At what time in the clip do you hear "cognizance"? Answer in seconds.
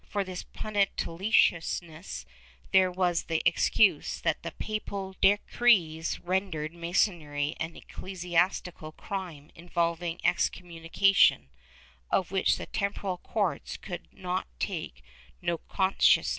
15.59-16.29